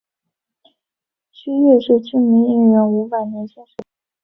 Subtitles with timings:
[1.31, 3.85] 薛岳是知名艺人伍佰年轻时的偶像。